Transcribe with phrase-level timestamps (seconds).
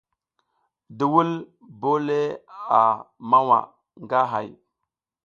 [0.97, 1.31] Duwul
[1.81, 2.19] bole
[2.79, 2.81] a
[3.29, 3.59] mawa
[4.03, 4.49] nga hay.